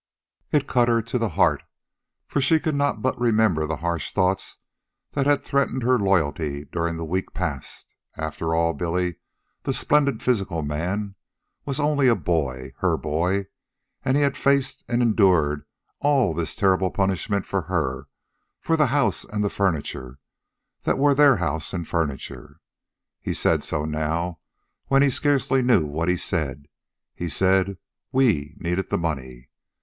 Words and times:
It 0.51 0.65
cut 0.67 0.87
her 0.87 0.99
to 1.03 1.19
the 1.19 1.29
heart, 1.37 1.61
for 2.25 2.41
she 2.41 2.59
could 2.59 2.73
not 2.73 3.03
but 3.03 3.19
remember 3.19 3.67
the 3.67 3.75
harsh 3.85 4.11
thoughts 4.11 4.57
that 5.11 5.27
had 5.27 5.43
threatened 5.43 5.83
her 5.83 5.99
loyalty 5.99 6.65
during 6.65 6.97
the 6.97 7.05
week 7.05 7.35
past. 7.35 7.93
After 8.17 8.55
all, 8.55 8.73
Billy, 8.73 9.17
the 9.61 9.73
splendid 9.73 10.23
physical 10.23 10.63
man, 10.63 11.13
was 11.65 11.79
only 11.79 12.07
a 12.07 12.15
boy, 12.15 12.73
her 12.79 12.97
boy. 12.97 13.45
And 14.03 14.17
he 14.17 14.23
had 14.23 14.35
faced 14.35 14.83
and 14.87 15.03
endured 15.03 15.65
all 15.99 16.33
this 16.33 16.55
terrible 16.55 16.89
punishment 16.89 17.45
for 17.45 17.61
her, 17.61 18.07
for 18.59 18.75
the 18.75 18.87
house 18.87 19.23
and 19.23 19.43
the 19.43 19.51
furniture 19.51 20.17
that 20.81 20.97
were 20.97 21.13
their 21.13 21.35
house 21.37 21.73
and 21.73 21.87
furniture. 21.87 22.59
He 23.19 23.35
said 23.35 23.63
so, 23.63 23.85
now, 23.85 24.39
when 24.87 25.03
he 25.03 25.11
scarcely 25.11 25.61
knew 25.61 25.85
what 25.85 26.09
he 26.09 26.17
said. 26.17 26.65
He 27.13 27.29
said 27.29 27.77
"WE 28.11 28.55
needed 28.57 28.89
the 28.89 28.97
money." 28.97 29.49